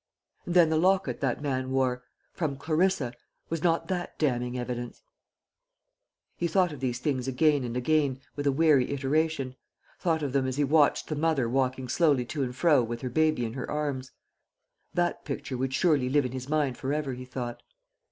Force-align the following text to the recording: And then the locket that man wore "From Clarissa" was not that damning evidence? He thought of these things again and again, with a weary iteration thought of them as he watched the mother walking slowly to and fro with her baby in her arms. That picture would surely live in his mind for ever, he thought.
And 0.47 0.55
then 0.55 0.69
the 0.71 0.79
locket 0.79 1.19
that 1.19 1.43
man 1.43 1.69
wore 1.69 2.01
"From 2.33 2.57
Clarissa" 2.57 3.13
was 3.49 3.61
not 3.61 3.87
that 3.89 4.17
damning 4.17 4.57
evidence? 4.57 5.03
He 6.35 6.47
thought 6.47 6.71
of 6.73 6.79
these 6.79 6.97
things 6.97 7.27
again 7.27 7.63
and 7.63 7.77
again, 7.77 8.19
with 8.35 8.47
a 8.47 8.51
weary 8.51 8.89
iteration 8.93 9.55
thought 9.99 10.23
of 10.23 10.33
them 10.33 10.47
as 10.47 10.57
he 10.57 10.63
watched 10.63 11.07
the 11.07 11.15
mother 11.15 11.47
walking 11.47 11.87
slowly 11.87 12.25
to 12.25 12.41
and 12.41 12.55
fro 12.55 12.81
with 12.81 13.01
her 13.01 13.09
baby 13.11 13.45
in 13.45 13.53
her 13.53 13.69
arms. 13.69 14.11
That 14.95 15.23
picture 15.23 15.55
would 15.55 15.75
surely 15.75 16.09
live 16.09 16.25
in 16.25 16.31
his 16.31 16.49
mind 16.49 16.79
for 16.79 16.91
ever, 16.91 17.13
he 17.13 17.25
thought. 17.25 17.61